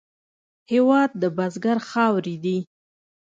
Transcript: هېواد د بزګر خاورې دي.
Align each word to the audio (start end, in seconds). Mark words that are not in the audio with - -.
هېواد 0.71 1.11
د 1.21 1.23
بزګر 1.37 1.77
خاورې 1.89 2.35
دي. 2.43 2.57